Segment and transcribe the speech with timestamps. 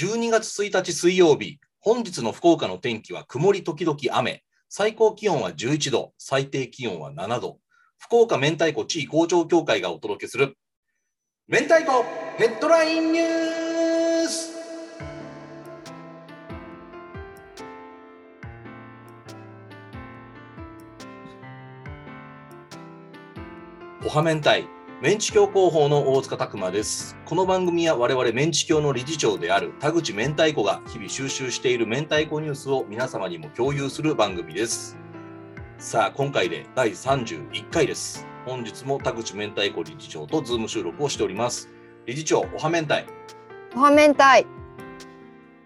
[0.00, 4.42] 12月1日水曜日、本日の福岡の天気は曇り時々雨。
[4.70, 7.58] 最高気温は11度、最低気温は7度。
[7.98, 10.56] 福岡明太子地位工場協会がお届けする、
[11.48, 12.02] 明太子
[12.38, 14.52] ヘッドラインニュース
[24.06, 27.16] おは明太メンチ協広報の大塚拓馬です。
[27.24, 34.98] この番組は我々メンチ協の理事長である田口明太子が日々収集している明太子ニュースを皆様にも共有する番組です。
[35.78, 38.26] さあ、今回で第31回です。
[38.44, 41.70] 本日も田口明太子理事長とズーム収録をしております。
[42.04, 43.06] 理事長、おは明太。
[43.74, 44.46] おは明太。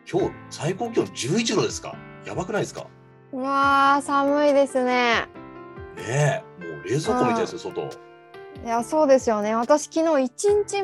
[0.09, 1.97] 今日最高気温11度ですか？
[2.25, 2.87] やばくないですか？
[3.33, 5.27] うわー寒いですね。
[5.97, 8.04] ねえ、もう冷蔵庫みたいですよ、外。
[8.65, 9.55] いやそうですよね。
[9.55, 10.83] 私昨日一日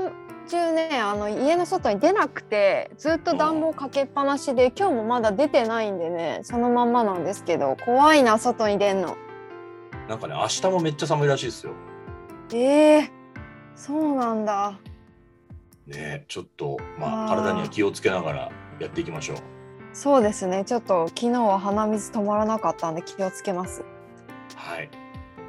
[0.49, 9.17] 中ねあの家の外に出なくてずっと暖房かけっぱなしで今日もまだ出てないんでねそのまんまなんですけど怖いな外に出んの。
[10.11, 11.73] なんかね、明日もめっちゃ寒いらしいですよ。
[12.53, 13.11] えー、
[13.77, 14.73] そうなんだ。
[15.87, 19.37] ねえ、ちょっと、まあ、体には気をつけながらやっていきましょう。
[19.93, 20.65] そうですね。
[20.65, 23.85] ちょっと昨日は鼻水止まらなかったんで気をつけます。
[24.57, 24.91] はい。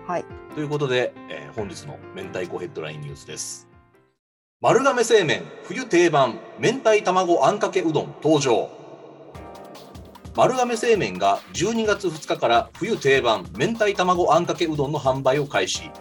[0.08, 0.26] はい。
[0.56, 3.68] ということで、えー本日の明太子ヘッドラインニュースです。
[4.62, 8.70] 丸亀製麺冬定番明太卵あんかけうどん登場。
[10.36, 15.92] 丸亀製麺が12月2日から冬定番明太卵あんかけうどんの販売を開始。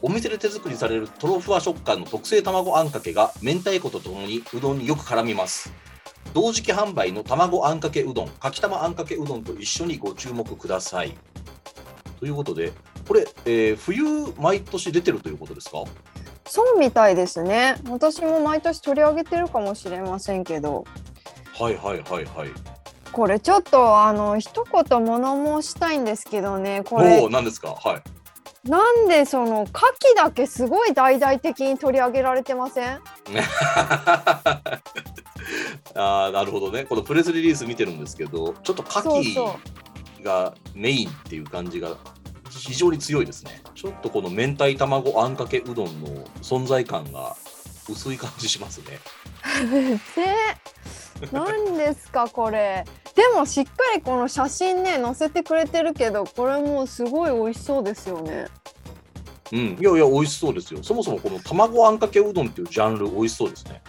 [0.00, 5.72] お店で手作りされるとろふわ食感の特製卵あんかけが明太子とともにうどんによく絡みます。
[6.32, 11.16] 同時期販売の卵あんかけうどん、かきたまあんかけうどんと一緒にご注目ください。
[12.20, 12.72] ということで、
[13.06, 14.04] これ、えー冬
[14.38, 15.82] 毎年出てるということですか？
[16.46, 17.76] そうみたいですね。
[17.88, 20.84] 私も毎年取り上げてるかもしれませんけど。
[21.58, 22.50] はいはいはいはい。
[23.12, 27.68] これちょっとあの一言物申したいんですけどねこれおお、何ですか？
[27.68, 28.68] はい。
[28.68, 33.00] なんでその牡蠣だけすごい大々的に取り上げられてません？
[35.94, 36.84] あーなるほどね。
[36.84, 41.96] このプレスリリース見てるんですけど、ちょっと牡蠣がメインっていう感じが
[42.58, 43.62] 非常に強いですね。
[43.74, 46.08] ちょっとこの明太卵あんかけうどんの
[46.42, 47.36] 存在感が
[47.88, 49.00] 薄い感じしますね。
[51.20, 58.46] で何ですかこれでもしっかりこの写真ね載せてくれてるけどこれもうすごい美味しそうですよね
[59.52, 59.58] うん。
[59.78, 60.82] いやいや、美味しそうですよ。
[60.82, 63.82] そもそもこの卵あんかけうどんっていうジャンル美味しそうですね。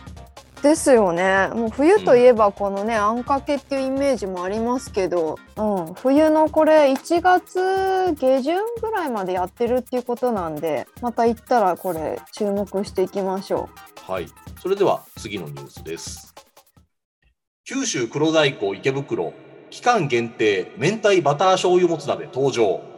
[0.63, 13.69] ですよねもう冬といえばこのね、あんかけっていうイメージもありますけど、うん、冬のこれ1月下旬ぐらいまでやってるっていうことなんでまた行ったらこれ注目していきましょ
[14.07, 14.27] はい。
[14.61, 16.33] それでは次のニュースです。
[17.65, 19.33] 九州黒大根池袋、
[19.69, 22.92] 期間限定明太バター醤油もつ鍋登場。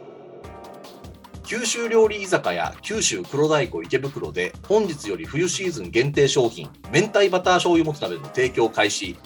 [1.46, 9.16] 九州料理居酒屋九州黒大根池袋で本日より冬シーズン限定商品明太バター醤油もつ鍋の提供開始。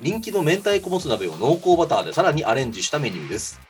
[0.00, 3.60] 人気の明太子もつ鍋を濃厚バターでさらにアレンジしたメニューです。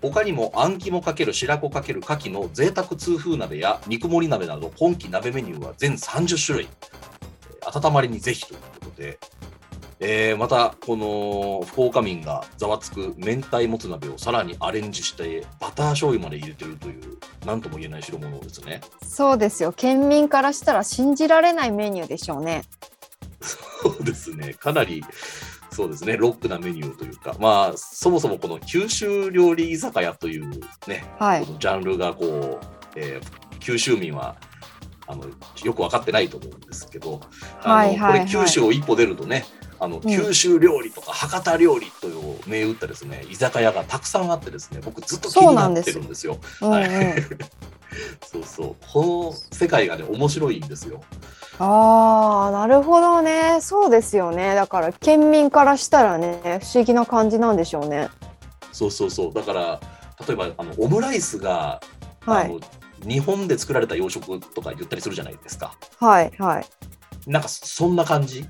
[0.00, 6.68] 他にもあん肝×白子×牡蠣の贅沢痛風鍋や肉盛り鍋など今季鍋メニューは全30種類。
[7.66, 9.18] 温まりにぜひということで、
[10.00, 18.80] えーまたこの福岡民がざわつく明太もつ鍋をさらにアレンジしてバター醤油まで入れてるという何とも言えない代物ですね。
[19.02, 19.72] うそうですよ。
[19.72, 22.64] 県民からしたら信じられないメニューでしょうね。
[23.40, 24.54] そうですね。
[24.54, 25.04] かなり
[25.70, 26.16] そうですね。
[26.16, 27.36] ロックなメニューというか。
[27.38, 30.48] まあそもそもこの九州料理居酒屋という
[30.86, 31.46] ねはい。
[31.46, 32.66] このジャンルがこう、
[32.96, 34.36] えー九州民は
[35.06, 35.24] あの
[35.64, 37.20] よく分かってないと思うんですけど、
[37.60, 37.98] はい。
[37.98, 39.46] これ九州を一歩出るとね
[39.84, 40.00] あのん。
[40.00, 46.38] 九州料理とか博多料理という銘打ったですね居酒屋がたくさんあってですね僕ずっと気になってるんですよ。
[46.60, 46.82] うんうん、
[48.24, 48.76] そうそう。
[48.92, 51.02] この世界がね面白いんですよ。
[51.58, 53.58] ああなるほどね。
[53.60, 54.54] そうですよね。
[54.54, 58.08] だから県民からしたらね不思議な感じなんでしょうね。
[58.72, 59.32] そうそうそう。
[59.32, 59.80] だから
[60.26, 61.80] 例えばあのオムライスが、
[62.24, 62.44] はい。
[62.46, 62.60] あの
[63.06, 65.76] 日本で作られた洋食とか言ったりするじゃないですか。
[66.00, 66.66] はいはい。
[67.26, 68.46] なんかそんな感じ？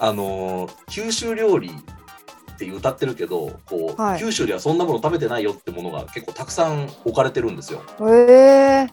[0.00, 4.20] あのー九州料理って歌ってるけどこう、はい。
[4.20, 7.82] 九州ではそんなもの食べてないよってものが結構たくさん置かれてるんですよ。
[8.00, 8.86] へえ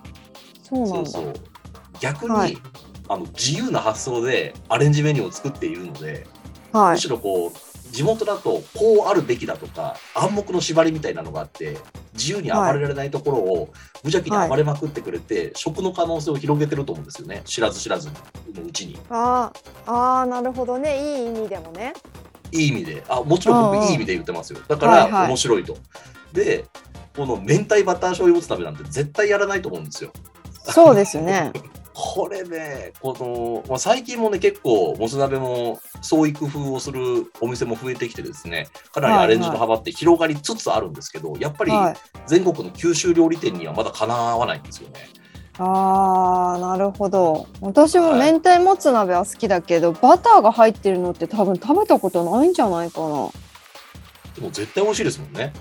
[0.63, 1.09] そうなんだ。
[1.09, 1.33] そうそう。
[1.99, 2.57] 逆に、はい。
[3.09, 6.27] あの自由な発想でアレンジメニューを作っているので、
[6.73, 6.99] むはい。
[6.99, 11.77] しろこう地元だとこうあるべきだとか暗黙の縛りみたいなのがあって
[12.13, 17.41] 自由に暴れられないところを無邪気に暴れまくってくれて、食の可能性を広げてると思うんですよね。
[17.45, 18.09] 知らず知らず
[18.57, 18.97] のうちに。
[19.09, 21.21] あーあーなるほどね。
[21.21, 21.93] いい意味でもね。
[22.51, 23.03] いい意味で。
[23.07, 24.59] あもちろん僕いい意味で言ってますよ。
[24.67, 25.27] だからはいはい。
[25.27, 25.77] 面白いと、
[26.33, 26.65] で
[27.15, 30.11] この明太バター醤油もつ鍋なんて絶対やらないと思うんですよ。
[30.63, 31.51] そうですね。
[31.99, 41.95] これねこの、まあ、最近もね結構もつ鍋もそういう工夫をするお店も増えてきてですねかなりアレンジの幅って広がりつつあるんですけど、やっぱりはい。
[42.27, 45.09] 全国の九州料理店にはまだかなわないんですよね。
[45.59, 47.47] ああ、なるほど。
[47.61, 53.07] 私もはい明太もつ鍋は好きだけど、バターが入ってるのって多分食べたことないんじゃないかな。
[54.35, 55.51] でも絶対美味しいですもんね。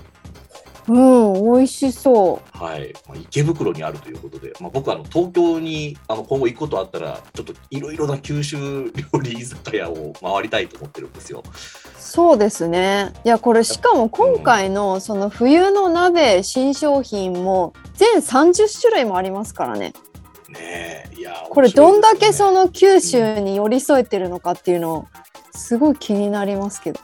[0.87, 11.43] うん、美味しそはい、まあ、池袋にあるということで、まあ、僕はあの東京にあの今後行くことあったら、ちょっといろいろな九州料理居酒屋を回りたいと思ってるんですよ。
[11.45, 11.49] う。
[11.97, 13.13] そうですね。
[13.23, 19.93] いや、これしかも今回のその冬の鍋新商品も全30種類もありますからね。
[20.49, 25.07] ねえ、いや、これどんだけそのの九州に寄り添えてるのかっていうの
[25.51, 26.99] すごい気になりますけど。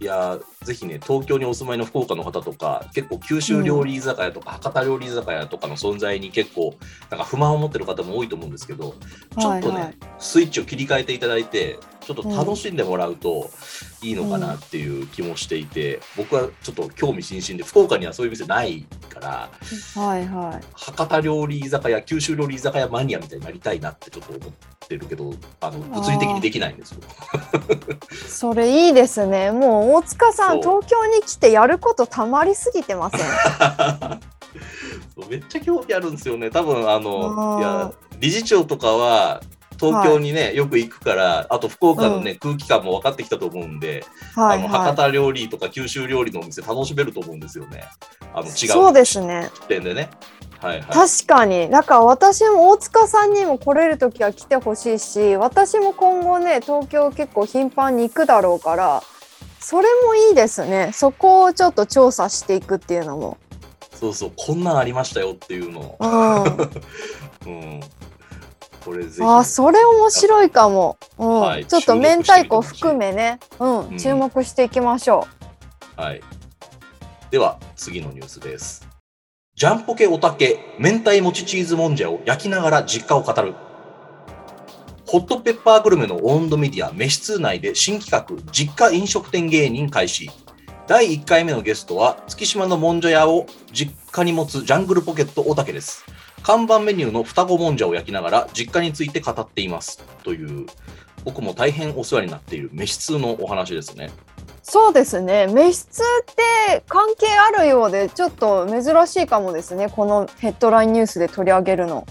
[0.00, 6.74] いや、ぜひね、東京にお住まいの福岡の方とか、結構九州料理居酒屋とか、博多料理居酒屋とかの存在に結構、
[7.10, 8.94] なんか不満を持ってる方も多いと思うんですけど、
[9.38, 13.50] ちょっとね、はいはいスイッチを切り替えていただいて、ちょっと楽しんでもらうと
[14.02, 19.50] いいのかなっていう気もしていて、僕はちょっと興味津々で、福岡にはそういう店ないから、
[20.02, 20.64] はいはい。
[20.74, 24.52] 博多料理居酒屋、九州料理居酒屋マニアみたいになりたいなってちょっと思っ
[24.88, 27.00] てるけど、あの物理的にできないんですよ。
[28.28, 29.50] それいいですね。
[29.50, 33.20] もう大塚さん東京に来てやることたまりすぎてません？
[35.30, 36.50] めっちゃ興味あるんですよね。
[36.50, 39.40] 多分あのいや理事長とかは
[39.78, 44.04] 東京にね、よく行くから、あと福岡のね、空気感も分かってきたと思うんで、
[44.34, 47.84] はいあの博は多料理とか九州料理のお店楽しめると思うんですよね。
[48.32, 48.54] あの違うい。
[48.68, 49.50] そうですね。
[49.54, 50.10] 視点でね。
[50.60, 50.86] はいはい。
[50.88, 51.68] 確かに。
[51.70, 59.02] だから私も大塚さんにも来れる時は来てほしいし、私も今後ね東京結構頻繁に行くだろうから、
[59.60, 60.90] それもいいですね。
[60.92, 63.38] そこをちょっと調査していくっていうのも。
[63.94, 65.96] そうそうこんなんありましたよっていうのを。
[67.46, 67.48] うん。
[67.48, 67.80] うん。
[68.84, 69.22] これぜひ。
[69.22, 70.98] あーそれ面白いかも。
[71.18, 71.40] うん。
[71.40, 75.26] はいちょっと明太子含めね、うん、うん注目していきましょ
[75.96, 76.20] はい。
[77.30, 78.86] では、次のニュースです。
[79.56, 83.54] ジャンポケおたけ、明太もちチーズもんじゃを焼きながら実家を語る。
[85.06, 90.30] ホットペッパーグルメの温度メディア、飯通内で新企画、実家飲食店芸人開始。
[90.86, 96.04] 第1回目のゲストは、月島のもんじゃ屋を実家に持つジャングルポケットおたけです。
[96.44, 100.04] 看板メニューの双子もんじゃを焼きながら実家について語っています。
[100.22, 100.66] という、
[101.24, 104.10] 僕も大変お世話になっている飯通のお話ですね。
[104.12, 104.42] う。
[104.62, 105.46] そうですね。
[105.46, 106.24] 召室っ
[106.66, 109.88] て関係あるようでちょっと珍しいかもですね。
[109.88, 112.06] このヘッドラインニュースで取り上げるの。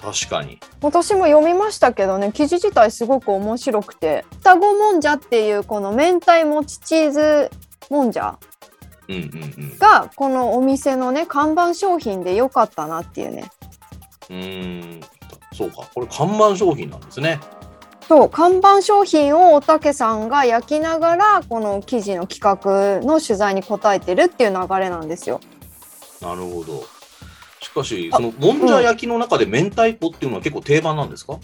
[0.00, 0.60] 確かに。
[0.80, 7.50] 私も読みましたけどね記事自体すごく面白くて双子もんじゃっていうこの明太もちチーズ
[7.90, 8.38] もんじゃ。
[9.78, 13.50] がこのお店のね看板商品で良かったなっていうね
[14.28, 15.00] うーん、
[15.54, 17.40] そうか、これ看板商品なんですね。
[18.06, 25.40] そう看板商品をおたけさんが焼きながらこの記事の企画の取材に答えてるっていう流れなんですよ。
[26.22, 26.84] なるほど。
[27.60, 31.38] しかし、そのもんじゃ焼きの中で明太子っていうのは結構定番なんですか、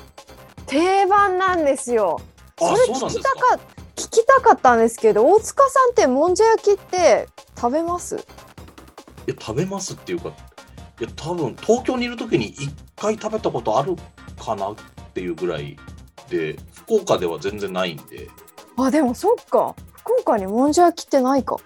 [0.66, 2.20] 定番なんですよ。
[2.58, 2.82] そあ、れ。
[2.84, 3.58] 聞きたか
[3.96, 8.16] 聞きたかったんですけど大塚さんってもんじゃ焼きって食べます？
[8.16, 8.18] い
[9.28, 13.96] や、食べますっていうか、いや、多分東京にいる時に一回食べたことある
[14.38, 14.74] かなっ
[15.14, 15.76] ていうぐらい
[16.28, 18.28] で、福岡では全然ないんで、
[18.76, 21.56] あでもそっか福岡にもんじゃ焼きってないか。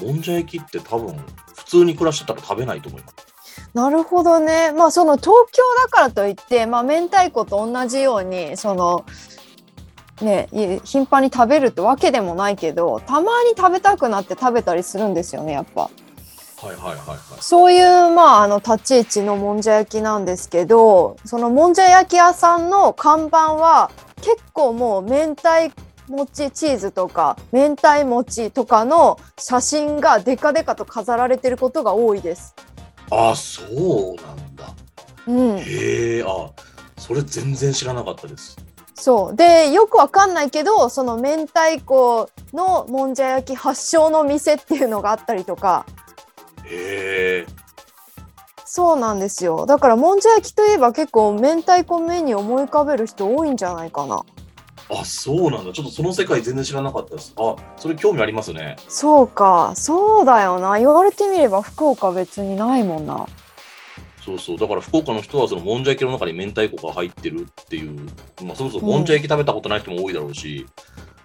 [0.00, 1.16] もんじゃ焼きって多分
[1.56, 3.14] 普通に暮らしてたら食べないと思います。
[3.74, 4.72] なるほどね。
[4.72, 9.04] まあその東京だからといって、まあ明太子と同じようにその
[10.20, 15.82] ねい頻繁に食べるってわけでもないけど、たまに食べたくなって食べたりするんですよねやっぱ。
[15.82, 17.18] はいはいはいはい。
[17.40, 25.72] そういうまああの立ち位置のもんじゃ焼きなんですけど、そのもんじゃ焼き屋さんの看板は結構もう明太
[26.08, 32.54] 餅チーズとか明太餅とかの写真がデカデカと飾られてることが多いです。
[33.10, 34.74] あ、そうなんだ。
[35.26, 35.58] うん。
[35.58, 36.50] へえ、あ、
[36.98, 38.56] それ全然知らなかったです。
[38.94, 45.84] そうでよくわかんないけどその明太子のもんじゃ焼き発祥の店っていうのがあったりとか
[46.64, 47.46] へえ。
[48.64, 54.24] そうなんですよだからもんじゃ焼きといえば結構明太子メニュー思い浮かべる人多いんじゃないかな
[54.90, 55.72] あ、そうなんだ。
[55.72, 57.32] ちょっとその世界全然知らなかったです。
[57.38, 58.76] あ、それ興味ありますね。
[58.88, 63.26] そうかそうだよな言われてみれば福岡別にないもんな
[64.24, 64.58] そうそう。
[64.58, 68.00] だから福岡の人はそのもんじゃ焼きの中に明太子が入ってるっていう、
[68.42, 70.66] まあそもそももんじゃ焼き食べたことない人も多いだろうし、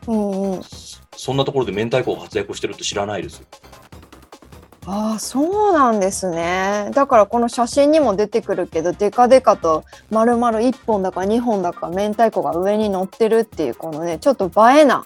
[0.07, 0.61] うんうん
[1.15, 3.41] そんなところで明太子が活躍してるって知らないです。
[4.85, 15.05] ああそうなんですねだからこの写真にも出てくるけどデカデカと丸々1本だか2本だか明太子が上に乗ってるっていうこのねちょっと映えな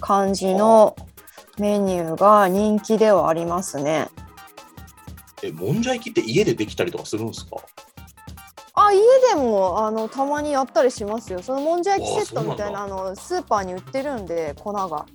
[0.00, 0.96] 感じの
[1.58, 4.08] メニューが人気ではありますね。
[5.48, 7.56] え、もんじゃ焼きって家でできたりとかするんですか？
[8.76, 9.00] あ家
[9.34, 14.88] でもあのたまにやったりしますよそのもんじゃ焼きセットみたいなあのスーパーに売ってるんで粉が。
[14.88, 15.06] は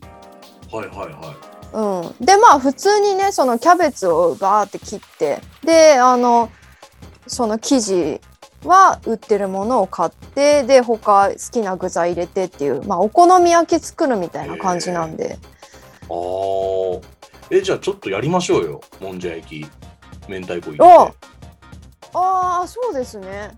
[0.71, 6.49] いはいはうん、でまあ普通にねそのキャベツをバーって切ってであの
[7.27, 8.21] その生地
[8.63, 15.33] は売ってるものを買ってで他好きな具材入れてっていうまあお好み焼き作るみたいな感じなんでい。
[15.33, 17.01] あー。
[17.51, 18.81] え、じゃあちょっとやりましょうよ。
[19.01, 19.67] もんじゃ焼き。
[20.29, 20.83] 明太子入れて。
[20.83, 21.13] お
[22.13, 23.51] ああそうですね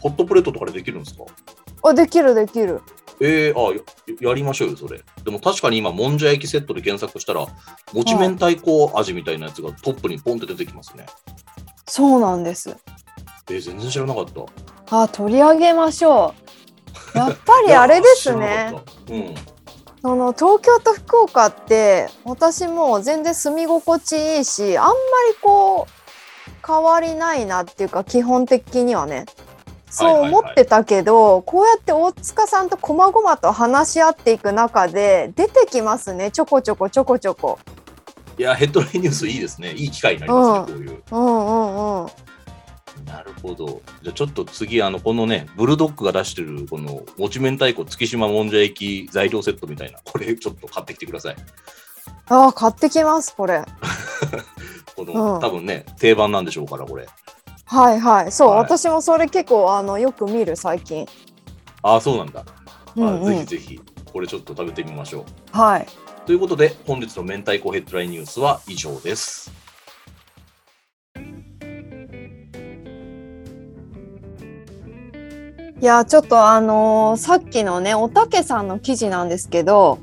[0.00, 1.24] ホットプレートとかでできるんですか？
[1.86, 2.80] あできるできる
[3.20, 3.72] えー、あ
[4.20, 5.00] や、やりましょうよ、それ。
[5.22, 7.46] でも確かに今、もんじゃ焼きセットで検索したら、
[7.92, 11.06] もち明太子味みたいなやつがトップにポンって出てきますね。
[11.86, 12.76] そうなんです
[13.50, 14.24] えー、全然知らなかっ
[14.90, 15.02] た。
[15.02, 16.34] あ取り上げましょ
[17.14, 18.74] うやっぱりあれですね
[19.08, 19.34] うん。
[20.04, 24.94] その東京と福岡って私も全然住み心地いいしあんまり
[25.40, 29.24] こう変わりないなっていうか基本的にはね
[29.88, 37.58] そう思ってたけど、こうやって大塚さんと細々と話し合っていく中で出てきますねちょこちょこちょこちょこ。
[38.36, 39.72] いや、ヘッドラインニュースいいですね。
[39.72, 41.02] いい機会になりますね、こういう。
[41.12, 42.10] うんうんうん。
[43.06, 43.82] なるほど。
[44.02, 51.36] じゃあちょっと次、あの、このね、ブルドッグが出してる、この、もち明太子月島もんじゃ焼き材料セットみたいな、これちょっと買ってきてください。
[52.28, 53.62] ああ買ってきますこれ。
[54.96, 57.06] この、うん多分ね、定番なんでしょうから、これ。
[57.66, 61.06] はいはいそう、はい私もそれ結構あのよく見る最近。
[61.82, 62.44] ああ、そうなんだ。
[62.96, 63.80] うんうんあぜひぜひ、
[64.12, 65.56] これちょっと食べてみましょう。
[65.56, 65.86] はい。
[66.26, 69.52] ということで、本日の明太子ヘッドラインニュースは以上です。
[75.84, 79.98] いやちょっとあのーさっきのねおたけさんの記事なんですけど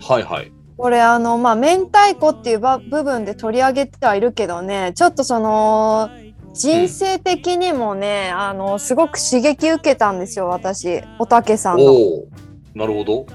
[0.00, 0.50] はいはい。
[0.78, 6.08] これあのまあ明太子っていうば部分で取り上げてはいるけどねちょっとその
[6.54, 11.84] 人生的にもね、あのすごく刺激受けたんですよ私おたけさんの。
[12.74, 13.26] なるほど。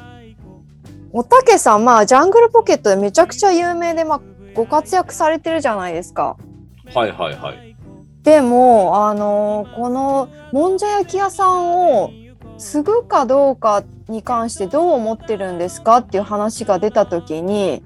[1.12, 4.22] おたけさんまあジャングルポケットでめちゃくちゃ有名で、まあ、
[4.56, 6.36] ご活躍されてるじゃないですか。
[6.96, 7.78] はいはいはい。
[8.24, 12.12] でもあのこのもんじゃ焼き屋さんを
[12.58, 17.84] 継ぐかどうかに関してどう思ってるんですかっていう話が出た時に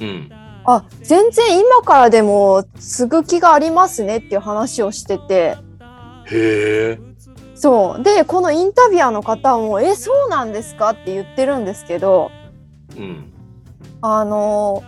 [0.00, 0.30] うん。
[0.66, 5.56] あ全然今からでも継ぐ気がありますねっていう話をしてて
[6.26, 6.98] へえ。
[7.54, 12.30] そうでこのインタビュアーの方も「えそうなんですか?」って言ってるんですけど
[12.96, 13.32] うん。
[14.02, 14.82] あの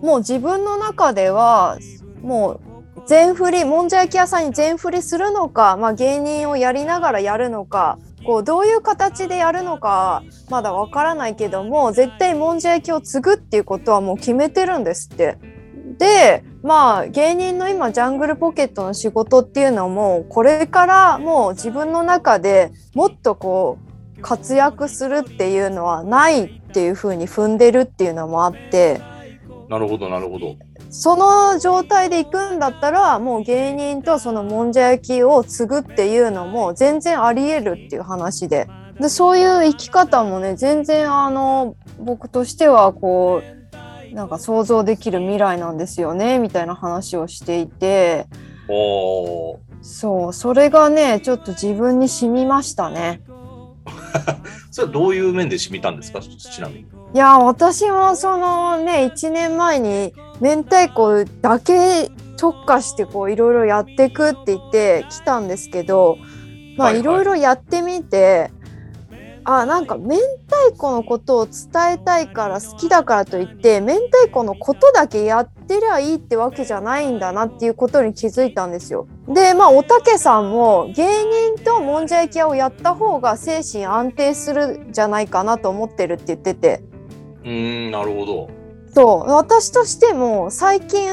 [0.00, 1.78] もう自分の中では
[2.22, 2.60] もう
[3.04, 15.38] 全振りもんじゃ焼き屋さんに全振りするのか、まあ、芸人をやりながらやるのかこうどういう形でやるのかまだわからないけども絶対もんじゃ焼きを継ぐっていうことはもう決めてるんですって。
[15.98, 23.78] でまあ芸人の今ジャングルポケットの仕事っていうのもこれからもう自分の中でもっとこ
[24.18, 29.00] う活躍するっていうのはないっていうふうに踏んでるっていうのもあって
[29.68, 30.56] なるほどなるほど。
[30.98, 38.66] その状態で行くんだったらもう芸人とそのもんじゃ焼きを継ぐっていうのも全然ありえるっていう話で
[38.98, 43.42] でそういう生き方もね全然あの僕としてはこ
[44.10, 48.26] うなんか想像できる未来なんですよねみたいな話をしていて
[49.82, 53.20] そうそれがねちょっと自分に染みましたね。
[54.72, 56.20] それはどういう面で染みたんですか？
[56.20, 56.80] ちちなみに。
[57.14, 66.18] いや私もそのね1年前に明太子だけ特化してこういろいろやっていくって言ってきたんですけど
[66.76, 68.50] まあはいはいいろいろやってみて、
[69.48, 79.06] あなんか明太子のことを伝えたいから好きだからといって明太子のことだけやってりゃいいってわけじゃないんだなっていうことに気づいたんですよ。
[79.28, 86.82] でまあおたけさんも芸人ともんじゃ焼き屋をやった方が精神安定するんじゃないかなと思ってるって言ってて。
[87.44, 88.65] うーん、なるほど。
[88.96, 91.10] そう私としても最近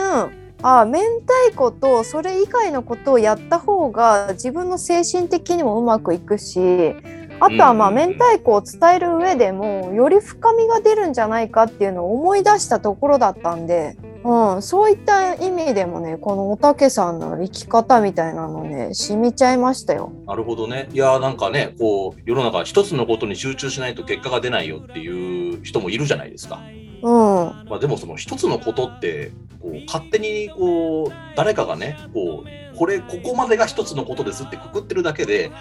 [0.62, 6.96] あ明太子とそれ以外のことをやった方が自分の精神的にもうまくいくし
[7.42, 20.14] あとはまあ明太子を伝える上でもより深みが出るんじゃないかっていうのを思い出したところだったんで、うん、そういった意味でもねこのおたけさんの生き方みたいなのね染みちゃいましたよ。
[20.26, 20.88] なるほどね。
[20.94, 26.62] いやーなんかね、こう、世の中一つのことに集中しないと結果が出ないよっていう人もいるじゃないですか。
[27.04, 29.32] まあ、でもその一つのことって
[29.62, 35.52] こう勝手にこう誰かがねこうこれここまでが一つのことですってくくってるだけで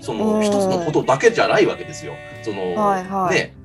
[0.00, 2.14] その一つのことだけじゃないわけですよ。
[2.42, 3.34] そのはいはい。
[3.34, 3.56] ね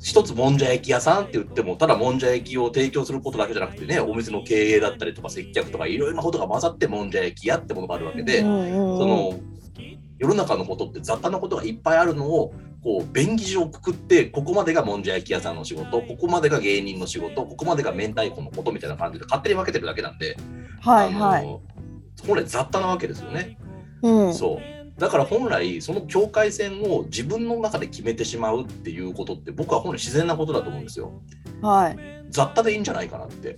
[0.00, 8.98] 一つもんじゃ焼き屋さんって言ってもただもんじゃ焼きを提供することだけじゃなくてねお店の経営だったりとか接客とかいろいろなことが混ざってもんじゃ焼き屋ってものがあるわけで、うんうんうん。
[8.98, 9.40] その
[10.22, 20.36] 世の中のことって雑多なことがいっぱいあるのをこう便宜上くくってここまでがもんじゃ焼き屋さんの仕事ここまでが芸人の仕事ここまでが明太子のことみたいな感じで勝手に分けてるだけなんで、
[20.80, 21.44] はいはい。
[22.24, 23.58] 本来雑多なわけですよね。
[24.02, 24.34] うん。
[24.34, 31.12] そうだから本来その境界線を自分の中で決めてしまうっていうことって僕は本来自然なことだと思うんですよ。
[31.62, 31.98] はい。
[32.30, 33.56] 雑多でいいんじゃないかなって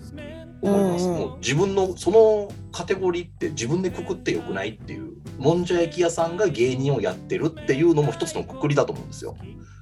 [0.63, 1.05] 思います。
[1.07, 9.37] うんうんもう自分のそのカテゴリーって自分でくくってよくないっていうもんじゃ焼き屋さんが芸人をやってるっていうのも一つのくくりだと思うんですよ。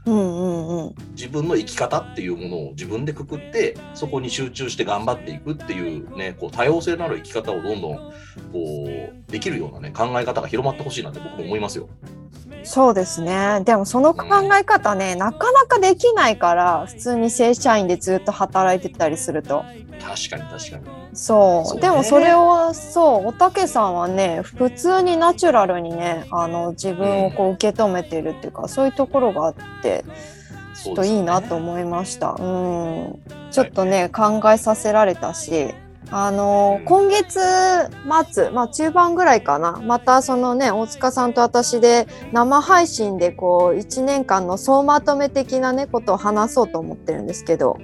[0.04, 0.94] うんうん。
[1.14, 7.96] 自分の生き方っていうものを自分でくくってそこに集中して頑張っていくっていうねこう多様性のある生き方をどんどん
[8.52, 11.88] こうできるようなね考え方が広まってほしいなって僕も思いますよ。
[12.64, 13.62] そうですね。
[13.64, 14.26] でもその考
[14.58, 19.64] え方ね、なかなかできないから、普通に正社員でずっと働いてたりすると。
[20.00, 21.02] 確かに確かに。
[21.14, 21.74] そう。
[21.76, 30.04] ねでもそれを、そう、おたけさんはね、普通にナチュラルにね、あの、自分をこう受け止めてるっていうか、そういうところがあって、
[30.82, 32.36] ちょっといいなと思いました。
[32.38, 33.22] うん。
[33.50, 35.74] ちょっとね、考えさせられたし、
[36.10, 37.38] あの、うん今月
[38.30, 47.82] 末、まあ中盤ぐらいかな、またそのね、大塚さんと私で生配信でこう、1年間の総まとめ的なね、ことを話そうと思ってるんですけど、はい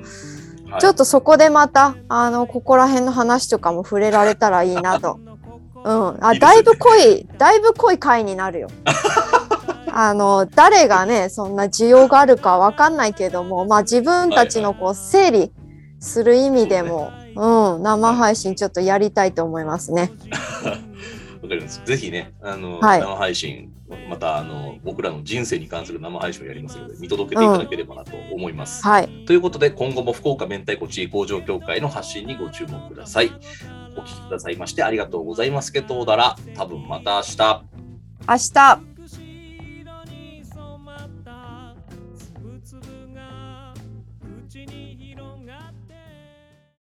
[0.81, 5.19] ちょっとそこでまた、あの、ここら辺の話とかも触れられたらいいなと。
[5.83, 6.19] うん。
[6.21, 8.69] あ、だいぶ濃い、だいぶ濃い回になるよ。
[9.91, 15.53] あの、誰がね、そんな需要があるかわかんないけども、まあ自分たちのこう、整理
[16.01, 20.11] する意味でも、うん、生配信ちょっとやりたいと思いますね。
[21.41, 21.81] わかります。
[21.85, 23.73] ぜひね、あの、はい生配信、
[24.11, 28.83] またあの僕らの人生に関する生配信をやりますので、見届けていただければなと思います。
[28.83, 29.09] はい。
[29.25, 33.31] ということで、今後も福岡明太子地位工場協会の発信にご注目ください。
[33.97, 35.73] お聞きくださいましてありがとうございます。
[35.73, 37.63] けどうだら、多分また明日。
[38.29, 38.88] 明日。